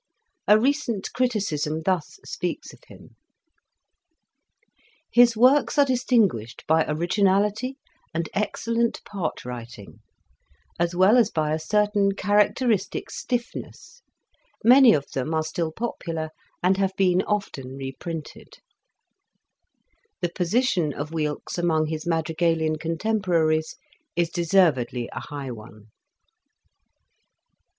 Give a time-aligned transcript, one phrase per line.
[0.47, 3.17] A recent criticism thus speaks of him:''
[5.11, 7.77] His works are distinguished by originality
[8.11, 9.99] and excellent part writing,
[10.79, 14.01] as well as by a certain char acteristic stiffness,
[14.63, 16.29] many of them are still popular,
[16.63, 18.57] and have been often reprinted,"
[20.19, 23.75] The position of Weelkes among his madri galian contemporaries
[24.15, 25.89] is deservedly a high one.